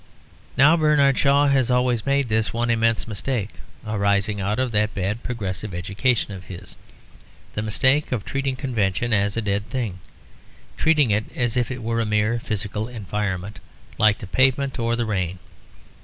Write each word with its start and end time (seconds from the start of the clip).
Now 0.57 0.75
Bernard 0.75 1.15
Shaw 1.19 1.45
has 1.49 1.69
always 1.69 2.07
made 2.07 2.27
this 2.27 2.51
one 2.51 2.71
immense 2.71 3.07
mistake 3.07 3.51
(arising 3.85 4.41
out 4.41 4.57
of 4.57 4.71
that 4.71 4.95
bad 4.95 5.21
progressive 5.21 5.75
education 5.75 6.33
of 6.33 6.45
his), 6.45 6.75
the 7.53 7.61
mistake 7.61 8.11
of 8.11 8.25
treating 8.25 8.55
convention 8.55 9.13
as 9.13 9.37
a 9.37 9.43
dead 9.43 9.69
thing; 9.69 9.99
treating 10.75 11.11
it 11.11 11.25
as 11.35 11.55
if 11.55 11.69
it 11.69 11.83
were 11.83 12.01
a 12.01 12.05
mere 12.07 12.39
physical 12.39 12.87
environment 12.87 13.59
like 13.99 14.17
the 14.17 14.25
pavement 14.25 14.79
or 14.79 14.95
the 14.95 15.05
rain. 15.05 15.37